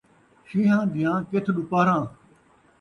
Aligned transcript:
شین٘ہاں 0.47 0.83
دیاں 0.93 1.17
کتھ 1.29 1.49
ݙوپہراں 1.55 2.03